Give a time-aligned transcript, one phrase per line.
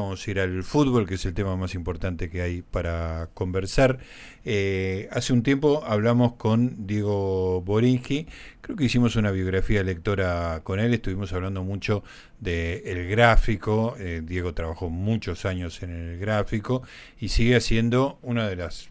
[0.00, 3.98] Vamos a ir al fútbol, que es el tema más importante que hay para conversar.
[4.44, 8.28] Eh, hace un tiempo hablamos con Diego Borinsky,
[8.60, 12.04] creo que hicimos una biografía lectora con él, estuvimos hablando mucho
[12.38, 16.84] del gráfico, eh, Diego trabajó muchos años en el gráfico
[17.18, 18.90] y sigue haciendo una de las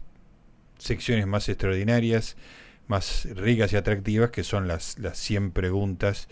[0.76, 2.36] secciones más extraordinarias,
[2.86, 6.28] más ricas y atractivas, que son las, las 100 preguntas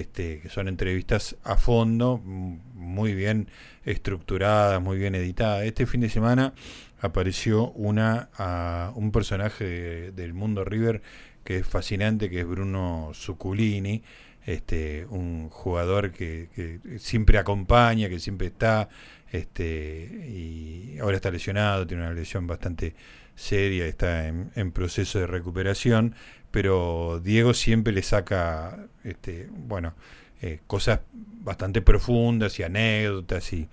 [0.00, 3.48] este, que son entrevistas a fondo, muy bien
[3.84, 5.64] estructuradas, muy bien editadas.
[5.64, 6.52] Este fin de semana
[7.00, 11.02] apareció una a un personaje del mundo River
[11.44, 14.02] que es fascinante, que es Bruno Zuculini,
[14.44, 18.88] este, un jugador que, siempre acompaña, que siempre está,
[19.30, 22.94] este, y ahora está lesionado, tiene una lesión bastante
[23.34, 26.14] seria, está en proceso de recuperación,
[26.56, 29.92] pero Diego siempre le saca, este, bueno,
[30.40, 33.68] eh, cosas bastante profundas y anécdotas y,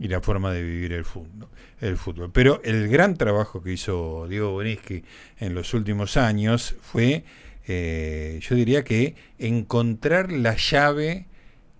[0.00, 1.48] la forma de vivir el fútbol,
[1.80, 2.30] el fútbol.
[2.30, 5.02] Pero el gran trabajo que hizo Diego Boniski
[5.38, 7.24] en los últimos años fue,
[7.66, 11.24] eh, yo diría que encontrar la llave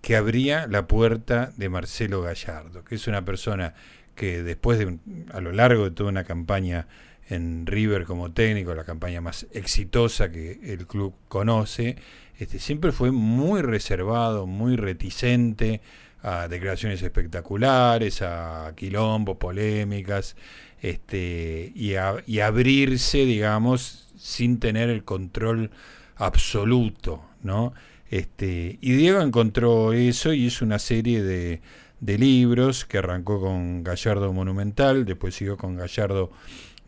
[0.01, 3.75] que abría la puerta de Marcelo Gallardo, que es una persona
[4.15, 4.97] que después de,
[5.31, 6.87] a lo largo de toda una campaña
[7.29, 11.97] en River como técnico, la campaña más exitosa que el club conoce,
[12.37, 15.81] este, siempre fue muy reservado, muy reticente
[16.21, 20.35] a declaraciones espectaculares, a quilombo, polémicas,
[20.81, 25.71] este, y abrirse, digamos, sin tener el control
[26.15, 27.73] absoluto, ¿no?
[28.09, 31.61] Este, y Diego encontró eso y hizo una serie de,
[31.99, 36.31] de libros que arrancó con Gallardo Monumental, después siguió con Gallardo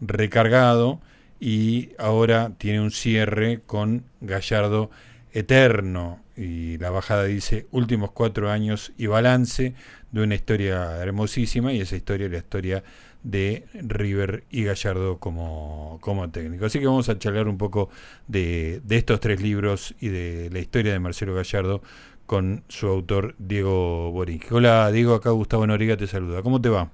[0.02, 1.00] recargado
[1.40, 4.90] y ahora tiene un cierre con Gallardo
[5.32, 6.20] Eterno.
[6.36, 9.74] Y la bajada dice últimos cuatro años y balance
[10.12, 12.84] de una historia hermosísima y esa historia es la historia
[13.24, 16.66] de River y Gallardo como, como técnico.
[16.66, 17.90] Así que vamos a charlar un poco
[18.28, 21.82] de, de estos tres libros y de la historia de Marcelo Gallardo
[22.26, 24.40] con su autor Diego Borín.
[24.52, 26.42] Hola Diego, acá Gustavo Noriga te saluda.
[26.42, 26.92] ¿Cómo te va?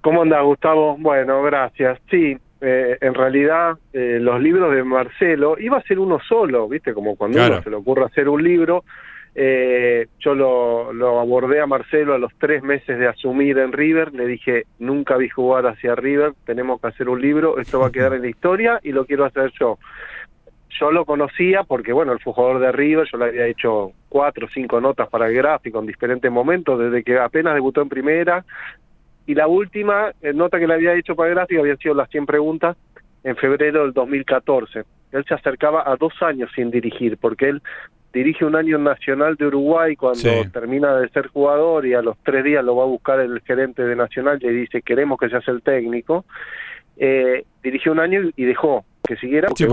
[0.00, 0.96] ¿Cómo andás, Gustavo?
[0.98, 1.98] Bueno, gracias.
[2.10, 6.94] Sí, eh, en realidad eh, los libros de Marcelo iba a ser uno solo, ¿viste?
[6.94, 8.84] Como cuando uno se le ocurre hacer un libro.
[9.34, 14.12] Eh, yo lo, lo abordé a Marcelo a los tres meses de asumir en River,
[14.12, 17.92] le dije, nunca vi jugar hacia River, tenemos que hacer un libro, esto va a
[17.92, 19.78] quedar en la historia y lo quiero hacer yo.
[20.80, 24.50] Yo lo conocía porque, bueno, el jugador de River, yo le había hecho cuatro o
[24.50, 28.44] cinco notas para el gráfico en diferentes momentos, desde que apenas debutó en primera,
[29.30, 32.10] y la última eh, nota que le había hecho para el gráfico había sido las
[32.10, 32.76] 100 preguntas
[33.22, 34.82] en febrero del 2014.
[35.12, 37.62] Él se acercaba a dos años sin dirigir, porque él
[38.12, 42.42] dirige un año Nacional de Uruguay cuando termina de ser jugador y a los tres
[42.42, 45.62] días lo va a buscar el gerente de Nacional y dice queremos que seas el
[45.62, 46.24] técnico.
[46.96, 49.48] Eh, dirigió un año y dejó que siguiera.
[49.54, 49.64] Sí,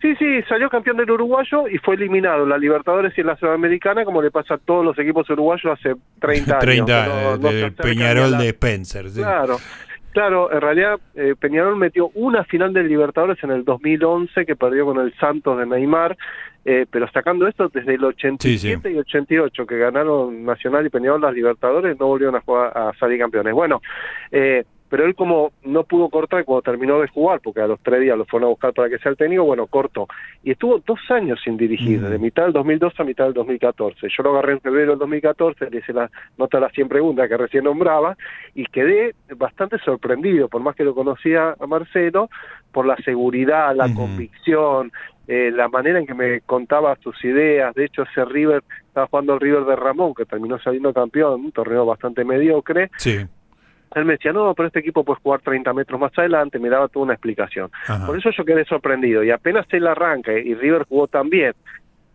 [0.00, 4.04] sí, salió campeón del uruguayo y fue eliminado en la Libertadores y en la Sudamericana,
[4.04, 6.64] como le pasa a todos los equipos uruguayos hace 30 años.
[6.64, 9.06] 30 años, de Peñarol de Spencer.
[9.14, 9.56] Claro,
[10.12, 14.84] claro, en realidad eh, Peñarol metió una final del Libertadores en el 2011 que perdió
[14.84, 16.16] con el Santos de Neymar,
[16.64, 21.34] eh, pero sacando esto desde el 87 y 88 que ganaron Nacional y Peñarol las
[21.34, 23.52] Libertadores, no volvieron a, jugar, a salir campeones.
[23.52, 23.80] Bueno,
[24.30, 28.00] eh, pero él como no pudo cortar cuando terminó de jugar, porque a los tres
[28.00, 30.06] días lo fueron a buscar para que sea el técnico, bueno, cortó.
[30.42, 34.08] Y estuvo dos años sin dirigir, desde mitad del 2002 a mitad del 2014.
[34.08, 37.28] Yo lo agarré en febrero del 2014, le hice la nota a las 100 preguntas
[37.28, 38.16] que recién nombraba,
[38.54, 42.30] y quedé bastante sorprendido, por más que lo conocía a Marcelo,
[42.72, 44.92] por la seguridad, la convicción,
[45.26, 47.74] eh, la manera en que me contaba sus ideas.
[47.74, 51.52] De hecho, ese River, estaba jugando el River de Ramón, que terminó saliendo campeón, un
[51.52, 52.90] torneo bastante mediocre.
[52.96, 53.26] Sí
[53.94, 56.88] él me decía, no, pero este equipo puede jugar 30 metros más adelante, me daba
[56.88, 57.70] toda una explicación.
[58.06, 59.24] Por eso yo quedé sorprendido.
[59.24, 61.54] Y apenas él arranca y River jugó también.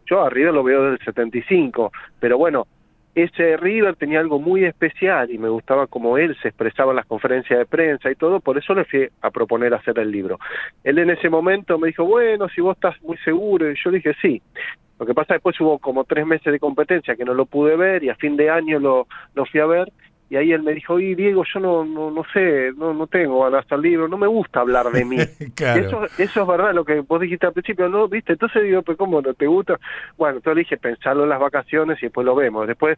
[0.05, 2.67] Yo a River lo veo desde el 75, pero bueno,
[3.15, 7.05] ese River tenía algo muy especial y me gustaba como él se expresaba en las
[7.05, 10.39] conferencias de prensa y todo, por eso le fui a proponer hacer el libro.
[10.83, 14.13] Él en ese momento me dijo, bueno, si vos estás muy seguro, y yo dije,
[14.21, 14.41] sí.
[14.99, 18.03] Lo que pasa después hubo como tres meses de competencia que no lo pude ver
[18.03, 19.91] y a fin de año lo, lo fui a ver
[20.33, 23.43] y ahí él me dijo, y Diego, yo no, no, no sé, no, no tengo
[23.43, 25.17] ganas al libro, no me gusta hablar de mí.
[25.57, 28.07] eso, eso es verdad, lo que vos dijiste al principio, ¿no?
[28.07, 28.33] ¿Viste?
[28.33, 29.79] Entonces digo, pues ¿cómo no te gusta?
[30.17, 32.65] Bueno, entonces le dije, pensarlo en las vacaciones y después lo vemos.
[32.65, 32.97] Después,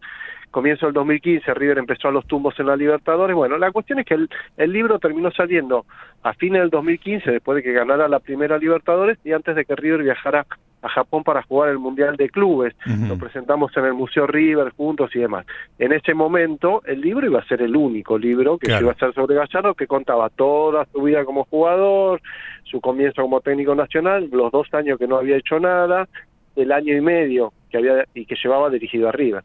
[0.52, 3.36] comienzo el 2015, River empezó a los tumbos en la Libertadores.
[3.36, 5.86] Bueno, la cuestión es que el, el libro terminó saliendo
[6.24, 9.76] a fines del 2015, después de que ganara la primera Libertadores y antes de que
[9.76, 10.46] River viajara
[10.86, 12.76] a Japón para jugar el Mundial de Clubes.
[12.86, 15.46] Lo presentamos en el Museo River juntos y demás.
[15.80, 18.94] En ese momento el libro iba a ser el único libro que se iba a
[18.94, 22.22] hacer sobre Gallardo, que contaba toda su vida como jugador,
[22.64, 26.08] su comienzo como técnico nacional, los dos años que no había hecho nada,
[26.56, 29.44] el año y medio que había y que llevaba dirigido a River.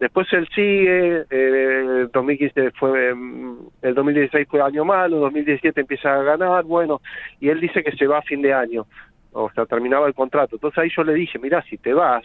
[0.00, 6.14] Después él sigue, eh, el 2015 fue, mm, el 2016 fue año malo, 2017 empieza
[6.14, 7.00] a ganar, bueno,
[7.40, 8.86] y él dice que se va a fin de año,
[9.32, 10.56] o sea, terminaba el contrato.
[10.56, 12.24] Entonces ahí yo le dije, mira, si te vas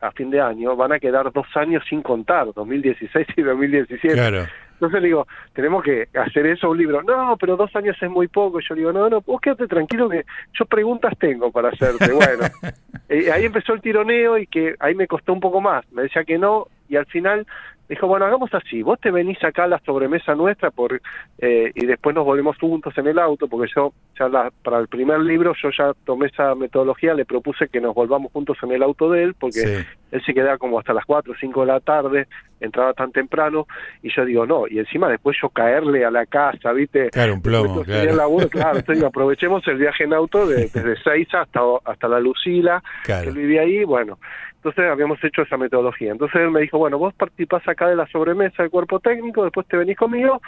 [0.00, 4.14] a fin de año, van a quedar dos años sin contar, 2016 y 2017.
[4.14, 4.46] Claro.
[4.74, 7.02] Entonces le digo, tenemos que hacer eso un libro.
[7.02, 8.60] No, pero dos años es muy poco.
[8.60, 10.24] Yo le digo, no, no, vos quédate tranquilo que
[10.54, 12.10] yo preguntas tengo para hacerte.
[12.12, 12.44] Bueno,
[13.10, 15.84] eh, ahí empezó el tironeo y que ahí me costó un poco más.
[15.92, 17.46] Me decía que no y al final
[17.90, 21.02] dijo, bueno, hagamos así, vos te venís acá a la sobremesa nuestra por
[21.38, 24.28] eh, y después nos volvemos juntos en el auto, porque yo ya
[24.62, 28.56] para el primer libro yo ya tomé esa metodología, le propuse que nos volvamos juntos
[28.62, 31.60] en el auto de él, porque él se quedaba como hasta las 4 o 5
[31.62, 32.28] de la tarde,
[32.60, 33.66] entraba tan temprano,
[34.02, 37.10] y yo digo, no, y encima después yo caerle a la casa, ¿viste?
[37.10, 38.48] Claro, un plomo, claro.
[38.50, 43.34] claro, entonces aprovechemos el viaje en auto desde Seiza hasta, hasta la Lucila, que él
[43.34, 44.16] vivía ahí, bueno,
[44.62, 46.12] entonces habíamos hecho esa metodología.
[46.12, 49.66] Entonces él me dijo, bueno, vos participás acá de la sobremesa del cuerpo técnico, después
[49.66, 50.40] te venís conmigo,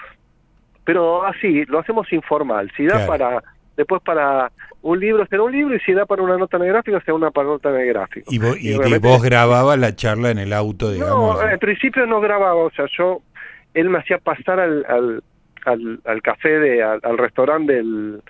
[0.84, 2.70] pero así, lo hacemos informal.
[2.76, 3.42] Si da para,
[3.76, 4.50] después para
[4.82, 7.14] un libro será un libro y si da para una nota en el gráfico será
[7.14, 8.32] una para nota en el gráfico.
[8.32, 11.36] ¿Y vos, y, vos grababas la charla en el auto, digamos?
[11.36, 13.22] No, al principio no grababa, o sea, yo,
[13.74, 15.22] él me hacía pasar al, al,
[15.64, 18.22] al, al café, de, al restaurante del,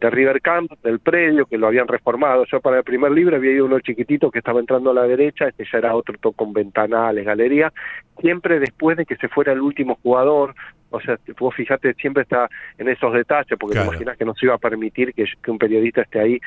[0.00, 2.44] de River Camp, del predio, que lo habían reformado.
[2.44, 5.48] Yo para el primer libro había ido uno chiquitito que estaba entrando a la derecha,
[5.48, 7.72] este ya era otro con ventanales, galería,
[8.20, 10.54] siempre después de que se fuera el último jugador,
[10.90, 12.48] o sea, vos fijate, siempre está
[12.78, 15.58] en esos detalles, porque te imaginas que no se iba a permitir que, que un
[15.58, 16.40] periodista esté ahí.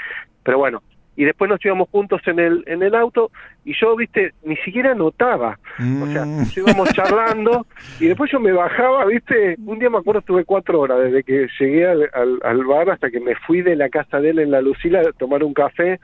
[0.43, 0.81] Pero bueno,
[1.15, 3.31] y después nos íbamos juntos en el en el auto
[3.65, 6.45] y yo viste ni siquiera notaba o sea mm.
[6.55, 7.65] íbamos charlando
[7.99, 11.47] y después yo me bajaba viste un día me acuerdo estuve cuatro horas desde que
[11.59, 12.09] llegué al,
[12.43, 15.11] al, bar hasta que me fui de la casa de él en la Lucila a
[15.11, 15.99] tomar un café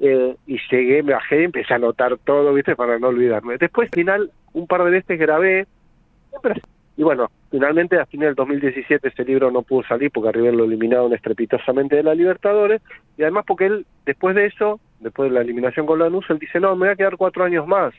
[0.00, 3.88] eh, y llegué me bajé y empecé a notar todo viste para no olvidarme después
[3.92, 5.66] al final un par de veces grabé
[6.96, 10.64] y bueno, finalmente a fines del 2017 ese libro no pudo salir porque River lo
[10.64, 12.82] eliminaron estrepitosamente de la Libertadores
[13.16, 16.60] y además porque él, después de eso, después de la eliminación con Lanús, él dice,
[16.60, 17.94] no, me voy a quedar cuatro años más.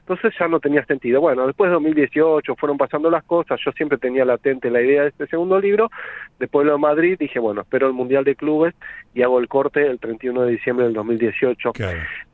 [0.00, 1.22] Entonces ya no tenía sentido.
[1.22, 5.08] Bueno, después de 2018 fueron pasando las cosas, yo siempre tenía latente la idea de
[5.08, 5.90] este segundo libro,
[6.38, 8.74] después de lo de Madrid dije, bueno, espero el Mundial de Clubes
[9.14, 11.72] y hago el corte el 31 de diciembre del 2018.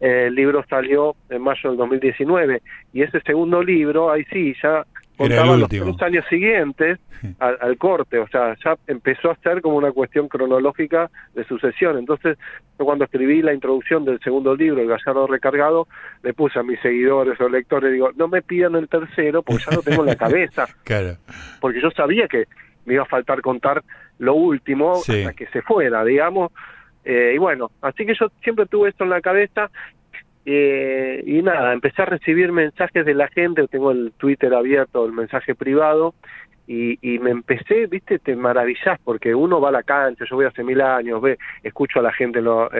[0.01, 2.61] el libro salió en mayo del 2019
[2.93, 4.85] y ese segundo libro, ahí sí, ya
[5.20, 6.99] contaba los tres años siguientes
[7.38, 11.99] al, corte, o sea, ya empezó a ser como una cuestión cronológica de sucesión.
[11.99, 12.38] Entonces,
[12.78, 15.87] yo cuando escribí la introducción del segundo libro, El Gallardo Recargado,
[16.22, 19.76] le puse a mis seguidores o lectores, digo, no me pidan el tercero porque ya
[19.76, 20.67] lo tengo en la cabeza.
[20.84, 21.17] claro.
[21.61, 22.46] Porque yo sabía que
[22.87, 23.82] me iba a faltar contar
[24.19, 26.52] lo último hasta que se fuera, digamos.
[27.05, 29.70] Eh, y bueno, así que yo siempre tuve esto en la cabeza
[30.46, 35.12] eh, y nada, empecé a recibir mensajes de la gente, tengo el Twitter abierto, el
[35.12, 36.14] mensaje privado,
[36.66, 40.46] y, y me empecé, viste, te maravillás, porque uno va a la cancha, yo voy
[40.46, 42.70] hace mil años, ve, escucho a la gente, lo,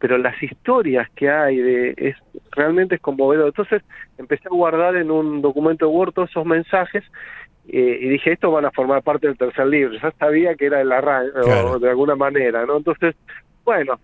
[0.00, 2.16] pero las historias que hay de es
[2.52, 3.48] realmente es conmovedor.
[3.48, 3.82] Entonces
[4.16, 7.04] empecé a guardar en un documento de Word todos esos mensajes
[7.68, 9.98] eh, y dije, esto van a formar parte del tercer libro.
[10.00, 11.38] Ya sabía que era el arranque,
[11.80, 12.78] de alguna manera, ¿no?
[12.78, 13.14] Entonces,
[13.62, 14.00] bueno,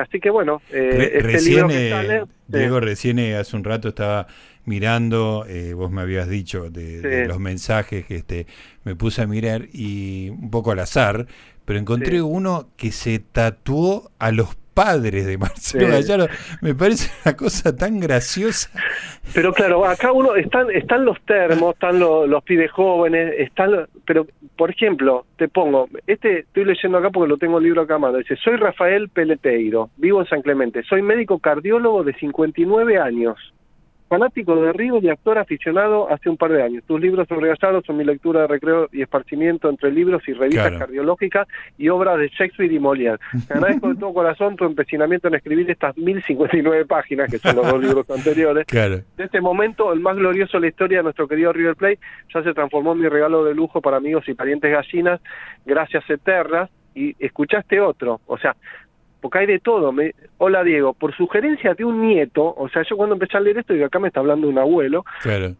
[0.00, 4.26] así que bueno, eh, este recién, eh, Diego, recién hace un rato estaba
[4.64, 5.44] mirando,
[5.74, 8.46] vos me habías dicho de, los mensajes que este,
[8.84, 11.26] me puse a mirar y un poco al azar,
[11.64, 16.28] pero encontré uno que se tatuó a los padres de Marcelo Gallardo.
[16.60, 18.70] Me parece una cosa tan graciosa.
[19.34, 24.26] Pero claro, acá uno están están los termos, están los, los pibes jóvenes, están pero
[24.56, 27.98] por ejemplo, te pongo, este estoy leyendo acá porque lo tengo el libro acá a
[27.98, 33.36] mano, dice, "Soy Rafael Peleteiro, vivo en San Clemente, soy médico cardiólogo de 59 años."
[34.12, 36.84] Fanático de River y actor aficionado hace un par de años.
[36.86, 40.78] Tus libros sobre Gallardo son mi lectura de recreo y esparcimiento entre libros y revistas
[40.78, 43.18] cardiológicas y obras de Shakespeare y Molière.
[43.48, 47.66] Te agradezco de todo corazón tu empecinamiento en escribir estas 1059 páginas, que son los
[47.66, 48.66] dos libros anteriores.
[49.16, 51.98] De este momento, el más glorioso de la historia de nuestro querido River Plate
[52.34, 55.22] ya se transformó en mi regalo de lujo para amigos y parientes gallinas,
[55.64, 56.68] gracias eternas.
[56.94, 58.54] Y escuchaste otro, o sea,
[59.22, 59.92] porque hay de todo.
[59.92, 63.58] Me, Hola Diego, por sugerencia de un nieto, o sea, yo cuando empecé a leer
[63.58, 65.04] esto, digo, acá me está hablando un abuelo,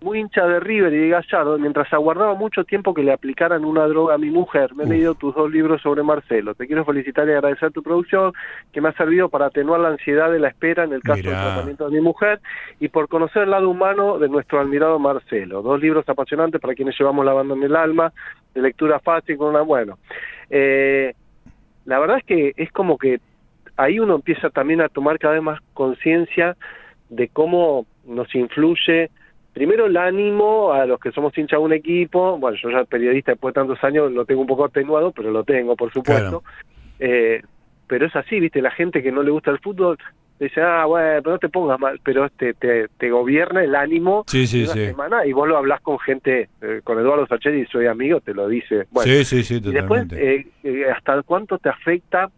[0.01, 3.87] muy hincha de River y de Gallardo, mientras aguardaba mucho tiempo que le aplicaran una
[3.87, 6.57] droga a mi mujer, me he leído tus dos libros sobre Marcelo.
[6.57, 8.33] Te quiero felicitar y agradecer tu producción,
[8.73, 11.31] que me ha servido para atenuar la ansiedad de la espera en el caso del
[11.31, 12.41] tratamiento de mi mujer
[12.81, 15.63] y por conocer el lado humano de nuestro admirado Marcelo.
[15.63, 18.13] Dos libros apasionantes para quienes llevamos la banda en el alma,
[18.53, 19.99] de lectura fácil, con una, bueno.
[20.51, 21.15] Eh,
[21.85, 23.21] la verdad es que es como que
[23.77, 26.57] ahí uno empieza también a tomar cada vez más conciencia
[27.09, 29.11] de cómo nos influye
[29.53, 33.33] primero el ánimo a los que somos hinchas de un equipo, bueno, yo ya periodista
[33.33, 36.43] después de tantos años lo tengo un poco atenuado, pero lo tengo, por supuesto.
[36.99, 37.43] Eh,
[37.87, 39.99] pero es así, viste, la gente que no le gusta el fútbol
[40.41, 44.47] dice, ah, bueno, pero no te pongas mal, pero te, te, gobierna el ánimo sí,
[44.47, 48.21] sí, una semana y vos lo hablas con gente, eh, con Eduardo y soy amigo,
[48.21, 48.87] te lo dice.
[48.91, 50.17] Bueno, sí, sí, sí, totalmente.
[50.17, 52.29] Y después, eh, ¿hasta cuánto te afecta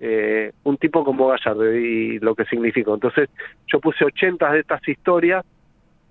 [0.00, 2.94] eh, un tipo como Gallardo y lo que significó.
[2.94, 3.28] Entonces
[3.66, 5.44] yo puse 80 de estas historias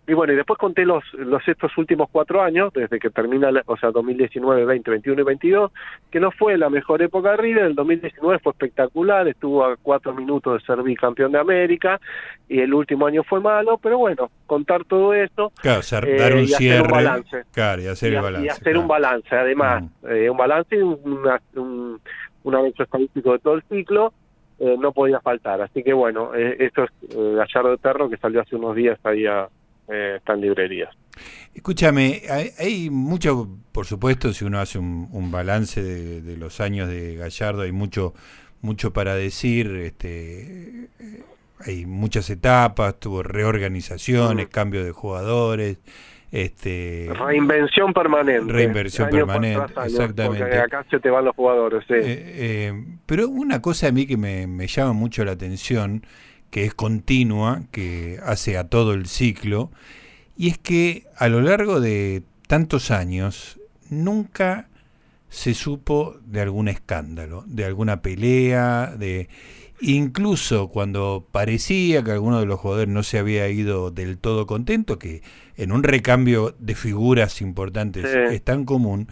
[0.07, 3.75] y bueno, y después conté los, los estos últimos cuatro años, desde que termina, o
[3.75, 5.71] sea, 2019, 20, 21 y 22,
[6.11, 10.13] que no fue la mejor época de River, el 2019 fue espectacular, estuvo a cuatro
[10.13, 11.99] minutos de ser bicampeón de América,
[12.47, 16.47] y el último año fue malo, pero bueno, contar todo esto, claro, dar un eh,
[16.47, 18.45] cierre, un balance, claro, y hacer el balance.
[18.45, 20.07] Y hacer un balance, además, mm.
[20.07, 21.99] eh, un balance y un,
[22.45, 24.13] un aviso estadístico de todo el ciclo,
[24.59, 25.61] eh, no podía faltar.
[25.61, 28.97] Así que bueno, eh, esto es eh, Gallardo de Perro que salió hace unos días
[29.03, 29.49] ahí a,
[29.87, 30.95] eh, está en librerías.
[31.53, 32.21] Escúchame,
[32.57, 37.71] hay, mucho, por supuesto, si uno hace un, balance de, los años de Gallardo, hay
[37.71, 38.13] mucho,
[38.61, 39.67] mucho para decir.
[39.67, 40.89] Este,
[41.65, 45.79] hay muchas etapas, tuvo reorganizaciones, cambio de jugadores.
[46.31, 48.51] Este, Reinvención permanente.
[48.51, 50.59] Reinversión permanente, exactamente.
[50.59, 54.67] acá se te van los jugadores, eh, eh, pero una cosa a mí que me,
[54.67, 56.05] llama mucho la atención,
[56.49, 59.71] que es continua, que hace a todo el ciclo,
[60.35, 64.67] y es que a lo largo de tantos años nunca
[65.29, 69.29] se supo de algún escándalo, de alguna pelea, de
[69.81, 74.97] incluso cuando parecía que alguno de los jugadores no se había ido del todo contento,
[74.97, 75.21] que
[75.57, 79.07] en un recambio de figuras importantes es tan común.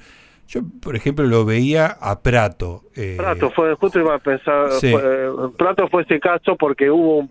[0.47, 2.83] Yo, por ejemplo, lo veía a Prato.
[2.95, 7.27] Eh, Prato fue, justo iba a pensar, eh, Prato fue ese caso porque hubo,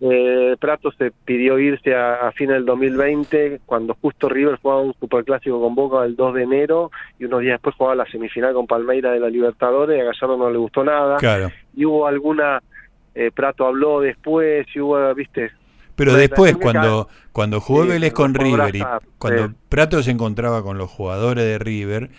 [0.00, 4.94] eh, Prato se pidió irse a, a fin del 2020 cuando justo River jugaba un
[4.94, 8.66] superclásico con Boca el 2 de enero y unos días después jugaba la semifinal con
[8.66, 11.18] Palmeira de la Libertadores y a Gallardo no le gustó nada.
[11.74, 12.62] Y hubo alguna,
[13.34, 15.50] Prato habló después y hubo, viste,
[15.96, 18.82] pero después, cuando, cuando jugó Vélez con River y
[19.18, 22.10] cuando Prato se encontraba con los jugadores de River,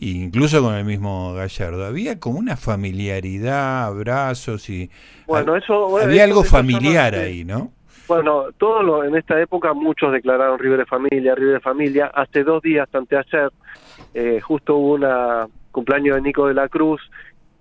[0.00, 4.90] e incluso con el mismo Gallardo, había como una familiaridad, abrazos y...
[5.26, 5.98] Bueno, eso...
[5.98, 7.72] había algo familiar ahí, ¿no?
[8.08, 12.06] Bueno, todo en esta época muchos declararon River de familia, River de familia.
[12.12, 13.52] Hace dos días, anteayer,
[14.14, 17.00] eh, justo hubo una cumpleaños de Nico de la Cruz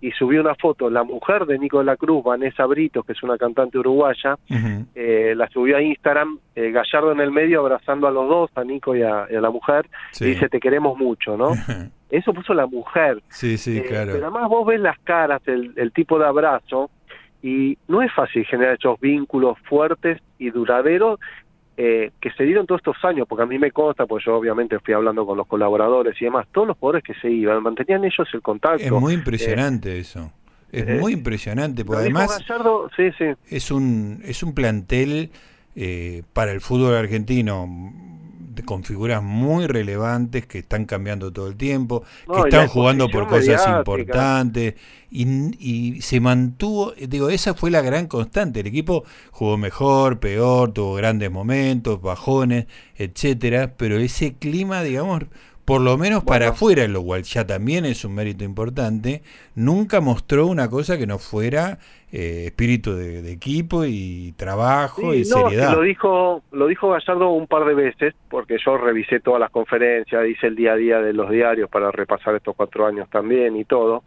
[0.01, 3.23] y subió una foto, la mujer de Nico de la Cruz, Vanessa Brito, que es
[3.23, 4.37] una cantante uruguaya,
[4.95, 8.63] eh, la subió a Instagram, eh, Gallardo en el medio abrazando a los dos, a
[8.63, 9.87] Nico y a, la mujer,
[10.19, 11.51] y dice, te queremos mucho, ¿no?
[12.09, 13.21] Eso puso la mujer.
[13.29, 14.13] Sí, sí, eh, claro.
[14.13, 16.89] Pero además vos ves las caras, el, el tipo de abrazo,
[17.41, 21.19] y no es fácil generar esos vínculos fuertes y duraderos
[21.81, 24.77] eh, que se dieron todos estos años, porque a mí me consta, pues yo obviamente
[24.79, 28.27] fui hablando con los colaboradores y demás, todos los jugadores que se iban, mantenían ellos
[28.33, 28.83] el contacto.
[28.83, 30.29] Es muy impresionante eh, eso.
[30.73, 32.37] Es eh, muy impresionante, porque además
[32.97, 33.27] sí, sí.
[33.47, 35.31] es un es un plantel
[36.33, 37.65] para el fútbol argentino
[38.63, 43.65] con figuras muy relevantes que están cambiando todo el tiempo, que están jugando por cosas
[43.67, 44.75] importantes
[45.11, 48.59] y, se mantuvo, digo, esa fue la gran constante.
[48.59, 55.23] El equipo jugó mejor, peor, tuvo grandes momentos, bajones, etcétera, pero ese clima, digamos,
[55.69, 59.21] por lo menos para afuera, lo cual ya también es un mérito importante,
[59.53, 61.77] nunca mostró una cosa que no fuera
[62.11, 65.75] eh, espíritu de, equipo y trabajo y seriedad.
[65.75, 70.27] Lo dijo, lo dijo Gallardo un par de veces, porque yo revisé todas las conferencias,
[70.27, 73.63] hice el día a día de los diarios para repasar estos cuatro años también y
[73.63, 74.03] todo.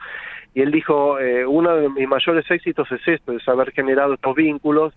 [0.55, 4.35] Y él dijo, eh, uno de mis mayores éxitos es esto, es haber generado estos
[4.35, 4.93] vínculos,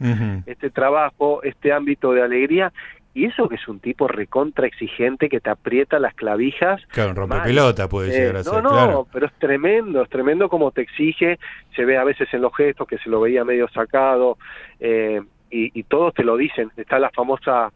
[0.47, 2.73] este trabajo, este ámbito de alegría
[3.15, 6.81] y eso que es un tipo recontra exigente que te aprieta las clavijas.
[6.89, 10.49] Claro, un rompepelota puede eh, llegar a ser, no, no, pero es tremendo, es tremendo
[10.49, 11.39] como te exige.
[11.77, 14.37] Se ve a veces en los gestos que se lo veía medio sacado
[14.81, 16.69] eh, y, todos te lo dicen.
[16.75, 17.71] Está la famosa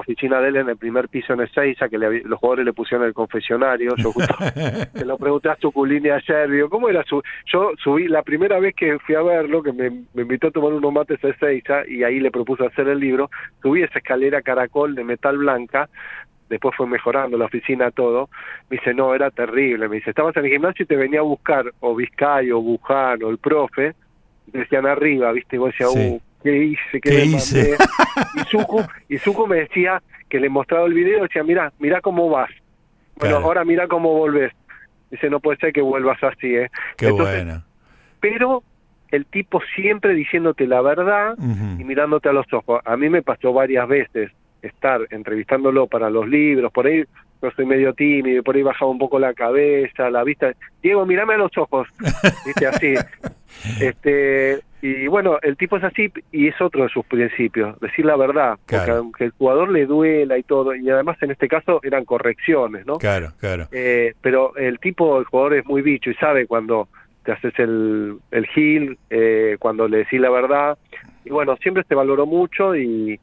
[0.00, 3.14] oficina de él en el primer piso en Ezeiza, que los jugadores le pusieron el
[3.14, 3.94] confesionario.
[3.96, 4.34] Yo justo
[4.94, 7.22] te lo pregunté a Suculini ayer, digo, ¿cómo era su...?
[7.46, 9.86] Yo subí, la primera vez que fui a verlo, que me,
[10.20, 13.30] invitó a tomar unos mates a Ezeiza, y ahí le propuse hacer el libro,
[13.62, 15.88] subí esa escalera caracol de metal blanca,
[16.48, 18.28] después fue mejorando la oficina todo,
[18.70, 21.24] me dice, no, era terrible, me dice, estabas en el gimnasio y te venía a
[21.24, 23.94] buscar o Vizcay o Buján o el profe,
[24.46, 27.00] decían arriba, viste, y vos decías, uh, ¿qué hice?
[27.00, 27.76] ¿Qué, hice?
[29.08, 32.50] Y Zuko, me decía que le mostraba el video, decía, mira, mira cómo vas.
[33.16, 34.52] Bueno, ahora mira cómo volves.
[35.10, 36.70] Dice, no puede ser que vuelvas así, ¿eh?
[36.96, 37.62] Qué bueno.
[38.20, 38.62] Pero
[39.10, 42.80] el tipo siempre diciéndote la verdad y mirándote a los ojos.
[42.84, 44.30] A mí me pasó varias veces
[44.62, 47.04] estar entrevistándolo para los libros, por ahí
[47.40, 50.52] yo soy medio tímido, por ahí bajaba un poco la cabeza, la vista.
[50.82, 51.88] Diego, mírame a los ojos,
[52.46, 52.94] dice así.
[53.80, 58.16] Este, y bueno, el tipo es así y es otro de sus principios, decir la
[58.16, 62.04] verdad, porque aunque el jugador le duela y todo, y además en este caso eran
[62.04, 62.98] correcciones, ¿no?
[62.98, 63.66] Claro, claro.
[63.72, 66.88] Eh, pero el tipo, el jugador es muy bicho y sabe cuando
[67.24, 70.78] te haces el, el heel, eh, cuando le decís la verdad,
[71.24, 73.18] y bueno, siempre se valoró mucho y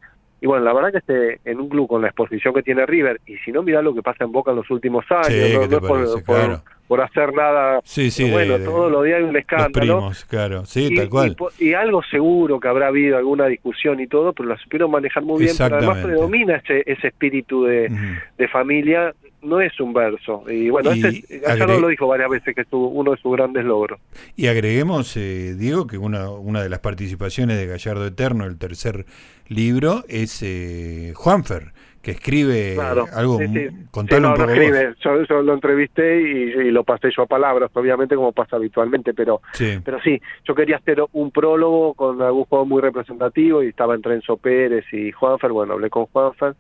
[0.46, 3.20] y bueno, la verdad que este, en un club con la exposición que tiene River,
[3.26, 7.02] y si no, mira lo que pasa en Boca en los últimos años, no, por,
[7.02, 7.82] hacer nada.
[7.84, 10.12] Sí, sí, bueno, todos los días hay un escándalo.
[10.30, 11.36] claro, sí, tal cual.
[11.58, 15.46] Y, algo seguro que habrá habido alguna discusión y todo, pero la supieron manejar muy
[15.46, 17.90] bien, pero además predomina ese, ese espíritu de,
[18.38, 20.44] de familia no es un verso.
[20.48, 24.00] Y bueno, este, Gallardo lo dijo varias veces que es uno de sus grandes logros.
[24.36, 29.06] Y agreguemos, eh, Diego, que una, una de las participaciones de Gallardo Eterno, el tercer
[29.48, 33.40] libro, es eh, Juanfer, que escribe algo.
[33.40, 33.68] Sí, sí.
[33.68, 34.94] un poco escribe.
[35.04, 39.80] Yo, lo entrevisté y, lo pasé yo a palabras, obviamente, como pasa habitualmente, pero sí.
[39.84, 44.16] pero sí, yo quería hacer un prólogo con algún juego muy representativo y estaba entre
[44.16, 45.52] Enzo Pérez y Juanfer.
[45.52, 46.56] Bueno, hablé con Juanfer.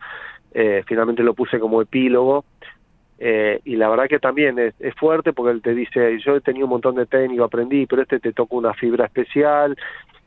[0.57, 2.45] Eh, finalmente lo puse como epílogo
[3.17, 6.65] eh, y la verdad que también es, fuerte porque él te dice, yo he tenido
[6.65, 9.75] un montón de técnico, aprendí, pero este te toca una fibra especial.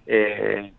[0.07, 0.73] Eh,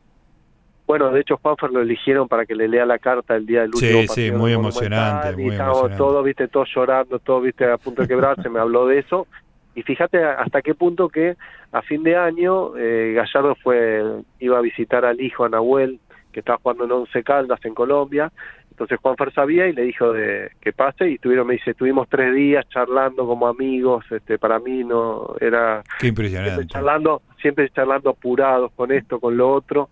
[0.88, 3.76] bueno, de hecho Juanfer lo eligieron para que le lea la carta el día del
[3.76, 5.98] último sí, Sí, muy emocionante, muy emocionante.
[5.98, 9.28] Todos, viste, todos llorando, todos, viste, a punto de quebrarse, me habló de eso.
[9.76, 11.38] Y fíjate hasta qué punto que
[11.72, 14.04] a fin de año eh, Gallardo fue
[14.40, 16.00] iba a visitar al hijo, a Nahuel,
[16.32, 18.32] que estaba jugando en Once Caldas en Colombia,
[18.80, 22.34] entonces Juanfer sabía y le dijo de que pase y estuvieron, me dice, estuvimos tres
[22.34, 25.84] días charlando como amigos, este, para mí no era...
[26.00, 26.52] Qué impresionante.
[26.52, 29.90] Siempre charlando, siempre charlando apurados con esto, con lo otro,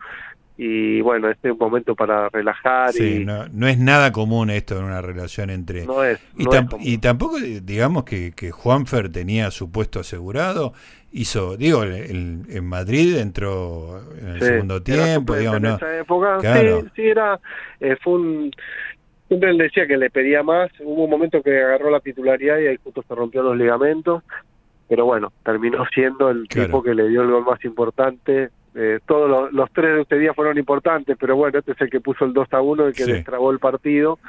[0.56, 2.94] y bueno, este es un momento para relajar.
[2.94, 5.86] Sí, no, no, es nada común esto en una relación entre...
[5.86, 6.20] No es.
[6.38, 6.46] Y,
[6.80, 10.72] y tampoco, digamos que, que Juanfer tenía su puesto asegurado,
[11.18, 17.02] hizo, digo, en Madrid entró en el segundo tiempo, digamos, en esa época, sí, sí,
[17.08, 17.40] era,
[17.80, 18.52] eh, fue un...
[19.28, 22.68] Siempre él decía que le pedía más, hubo un momento que agarró la titularidad y
[22.68, 24.24] ahí justo se rompió los ligamentos,
[24.88, 29.52] pero bueno, terminó siendo el tipo que le dio el gol más importante, eh, todos
[29.52, 32.34] los, tres de este día fueron importantes, pero bueno, este es el que puso el
[32.34, 34.20] 2 a 1, el que destrabó el partido.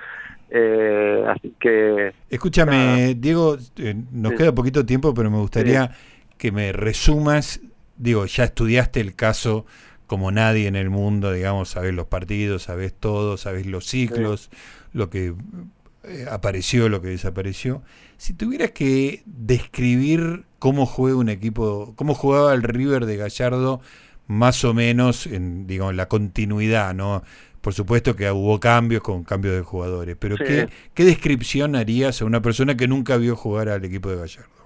[0.51, 2.13] Eh, así que.
[2.31, 5.91] Escúchame, Diego, eh, nos queda poquito tiempo, pero me gustaría
[6.39, 7.61] que me resumas.
[7.97, 9.67] Digo, ya estudiaste el caso
[10.07, 14.51] como nadie en el mundo, digamos, sabes los partidos, sabes todo, sabes los ciclos,
[14.93, 15.35] lo que
[16.31, 17.83] apareció, lo que desapareció.
[18.17, 23.81] Si tuvieras que describir cómo juega un equipo, cómo jugaba el River de Gallardo
[24.27, 27.23] más o menos en digamos, la continuidad, ¿no?
[27.61, 32.25] Por supuesto que hubo cambios con cambios de jugadores, pero ¿qué, ¿qué descripción harías a
[32.25, 34.58] una persona que nunca vio jugar al equipo de Gallardo?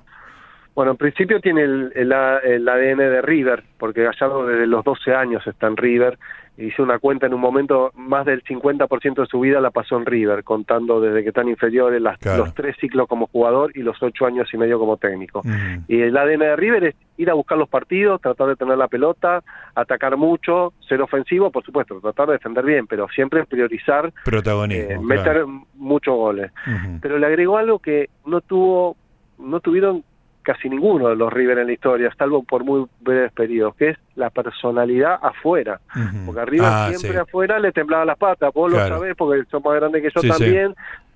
[0.74, 5.46] Bueno, en principio tiene el, el, ADN de River, porque Gallardo desde los 12 años
[5.46, 6.18] está en River.
[6.56, 10.06] Hice una cuenta en un momento, más del 50% de su vida la pasó en
[10.06, 14.26] River, contando desde que están inferiores las, los tres ciclos como jugador y los ocho
[14.26, 15.42] años y medio como técnico.
[15.88, 18.88] Y el ADN de River es ir a buscar los partidos, tratar de tener la
[18.88, 19.42] pelota,
[19.74, 24.98] atacar mucho, ser ofensivo, por supuesto, tratar de defender bien, pero siempre priorizar, Protagonismo, eh,
[24.98, 26.52] meter muchos goles.
[27.00, 28.96] Pero le agregó algo que no tuvo,
[29.38, 30.04] no tuvieron
[30.42, 33.98] casi ninguno de los River en la historia, salvo por muy breves periodos, que es
[34.14, 35.80] la personalidad afuera.
[36.26, 39.74] Porque arriba ah, siempre afuera le temblaba las patas, vos lo sabés porque sos más
[39.74, 40.74] grande que yo también.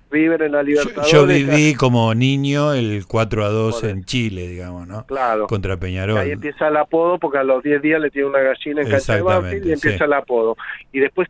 [0.09, 4.87] River en la libertad Yo, viví como niño el 4 a 2 en Chile, digamos,
[4.87, 5.05] ¿no?
[5.05, 5.47] Claro.
[5.47, 6.17] Contra Peñarol.
[6.17, 9.17] ahí empieza el apodo porque a los 10 días le tiene una gallina en cancha
[9.17, 10.55] de y empieza el apodo.
[10.93, 11.27] Y después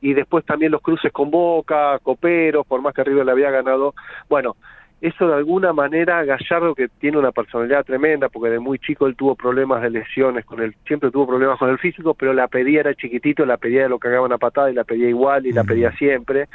[0.00, 3.94] y después también los cruces con Boca, Coperos, por más que River le había ganado.
[4.28, 4.56] Bueno,
[5.00, 9.14] eso de alguna manera Gallardo que tiene una personalidad tremenda porque de muy chico él
[9.14, 12.80] tuvo problemas de lesiones con él siempre tuvo problemas con el físico pero la pedía
[12.80, 15.52] era chiquitito la pedía de lo que cagaban a patada y la pedía igual y
[15.52, 16.48] la pedía siempre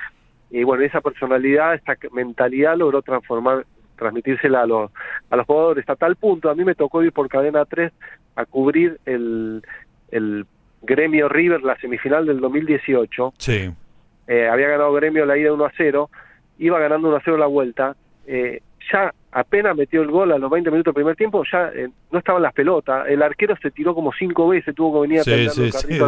[0.54, 3.66] y bueno, esa personalidad, esa mentalidad logró transformar,
[3.98, 4.92] transmitírsela a los,
[5.32, 7.92] a los jugadores a tal punto, a mí me tocó ir por cadena 3
[8.36, 9.64] a cubrir el,
[10.12, 10.46] el
[10.84, 13.34] Gremio River, la semifinal del 2018.
[13.40, 13.72] Sí.
[14.28, 16.12] Eh, había ganado Gremio la ida 1 a 0,
[16.60, 17.96] iba ganando 1 a 0 la vuelta,
[18.28, 21.90] eh, ya apenas metió el gol a los 20 minutos del primer tiempo, ya eh,
[22.12, 25.24] no estaban las pelotas, el arquero se tiró como cinco veces, tuvo que venir a
[25.24, 26.00] sí, sí, sí,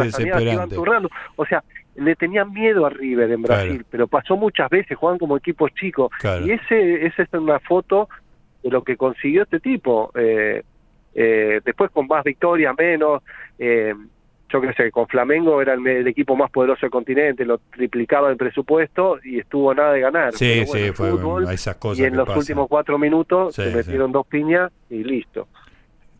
[1.36, 1.64] O sea,
[1.96, 6.10] le tenían miedo a River en Brasil, pero pasó muchas veces, juegan como equipos chicos.
[6.44, 8.08] Y ese, esa es una foto
[8.62, 10.12] de lo que consiguió este tipo.
[10.14, 10.62] Eh,
[11.14, 13.22] eh, después con más victorias, menos.
[13.58, 13.94] Eh,
[14.48, 18.36] yo qué sé, con Flamengo era el, equipo más poderoso del continente, lo triplicaba el
[18.36, 20.34] presupuesto y estuvo nada de ganar.
[20.34, 21.12] Sí, sí, fue
[21.52, 21.98] esas cosas.
[21.98, 25.48] Y en los últimos cuatro minutos se metieron dos piñas y listo.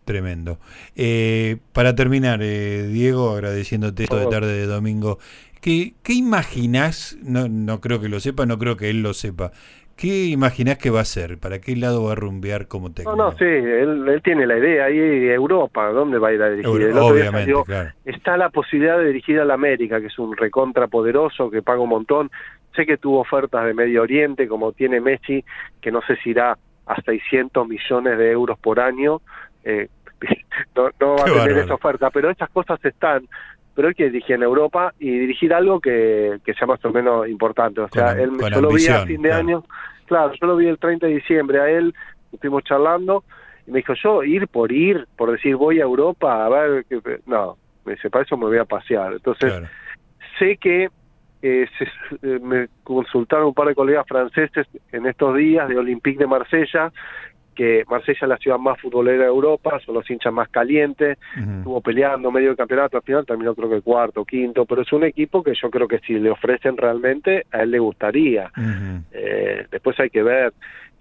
[0.04, 0.58] Tremendo.
[0.94, 5.18] Eh, para terminar, eh, Diego, agradeciéndote esto de tarde de domingo,
[5.60, 7.18] ¿qué, qué imaginás?
[7.22, 9.50] No, no creo que lo sepa, no creo que él lo sepa.
[9.96, 11.38] ¿Qué imaginás que va a ser?
[11.38, 13.16] ¿Para qué lado va a rumbear como técnico?
[13.16, 14.84] No, no, sí, él, él tiene la idea.
[14.84, 16.92] Ahí Europa, ¿dónde va a ir a dirigir?
[16.92, 17.54] obviamente,
[18.04, 21.88] Está la posibilidad de dirigir al América, que es un recontra poderoso, que paga un
[21.88, 22.30] montón.
[22.74, 25.42] Sé que tuvo ofertas de Medio Oriente, como tiene Messi,
[25.80, 29.22] que no sé si irá a 600 millones de euros por año.
[29.64, 29.88] Eh,
[30.76, 33.26] no, va a tener esa oferta, pero esas cosas están.
[33.76, 37.28] Pero él quiere dirigir en Europa y dirigir algo que, que sea más o menos
[37.28, 37.82] importante.
[37.82, 39.62] O sea, él, yo lo vi a fin de año,
[40.06, 41.94] claro, yo lo vi el 30 de diciembre a él,
[42.32, 43.22] estuvimos charlando,
[43.66, 47.00] y me dijo, yo ir por ir, por decir voy a Europa a ver, que,
[47.26, 49.12] no, me dice, para eso me voy a pasear.
[49.12, 49.52] Entonces,
[50.38, 50.88] sé que
[51.42, 51.68] eh,
[52.22, 56.90] eh, me consultaron un par de colegas franceses en estos días de Olympique de Marsella
[57.56, 61.80] que Marsella es la ciudad más futbolera de Europa, son los hinchas más calientes, estuvo
[61.80, 65.42] peleando medio del campeonato, al final terminó creo que cuarto, quinto, pero es un equipo
[65.42, 68.50] que yo creo que si le ofrecen realmente, a él le gustaría.
[69.10, 70.52] eh, después hay que ver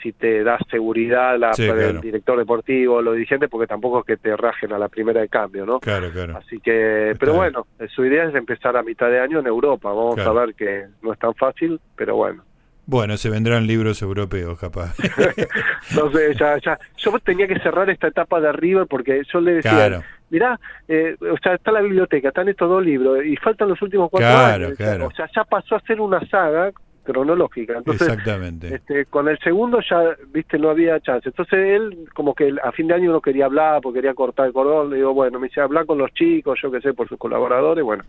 [0.02, 4.36] si te da seguridad la, el director deportivo, los dirigentes, porque tampoco es que te
[4.36, 5.80] rajen a la primera de cambio, ¿no?
[5.80, 6.38] Claro, claro.
[6.38, 10.20] Así que, pero bueno, su idea es empezar a mitad de año en Europa, vamos
[10.20, 12.44] a ver que no es tan fácil, pero bueno.
[12.88, 14.96] Bueno, se vendrán libros europeos, capaz.
[15.96, 16.78] no sé, ya, ya.
[16.98, 21.38] Yo tenía que cerrar esta etapa de River porque yo le decía, mirá, eh, o
[21.42, 24.74] sea, está la biblioteca, están estos dos libros y faltan los últimos cuatro años.
[24.78, 25.08] Claro.
[25.08, 26.72] O sea, ya pasó a ser una saga
[27.06, 27.78] cronológica.
[27.78, 28.76] Entonces, Exactamente.
[28.76, 31.30] Este, con el segundo ya, viste, no había chance.
[31.30, 34.54] Entonces él, como que a fin de año no quería hablar, porque quería cortar el
[34.54, 34.90] cordón.
[34.90, 37.84] Le digo, bueno, me dice, hablar con los chicos, yo qué sé, por sus colaboradores.
[37.84, 38.04] Bueno,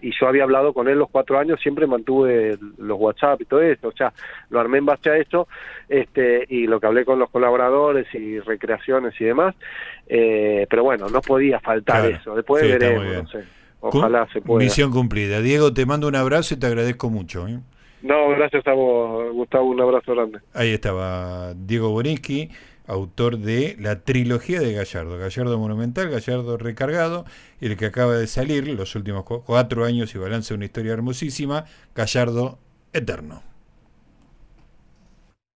[0.00, 3.60] y yo había hablado con él los cuatro años, siempre mantuve los WhatsApp y todo
[3.60, 3.88] eso.
[3.88, 4.12] O sea,
[4.48, 5.48] lo armé en base a eso.
[5.88, 9.54] Este, y lo que hablé con los colaboradores y recreaciones y demás.
[10.06, 12.34] Eh, pero bueno, no podía faltar eso.
[12.34, 13.44] Después veremos, no sé.
[13.80, 14.64] Ojalá se pueda.
[14.64, 15.40] Misión cumplida.
[15.40, 17.46] Diego, te mando un abrazo y te agradezco mucho.
[17.46, 17.58] ¿eh?
[18.04, 20.40] No, gracias a vos, Gustavo, un abrazo grande.
[20.52, 22.50] Ahí estaba Diego Borinsky,
[22.86, 27.24] autor de la trilogía de Gallardo, Gallardo Monumental, Gallardo Recargado,
[27.62, 31.64] y el que acaba de salir, los últimos cuatro años y balance una historia hermosísima,
[31.94, 32.58] Gallardo
[32.92, 33.53] Eterno.